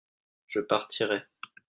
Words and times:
Je 0.47 0.59
partirai. 0.61 1.21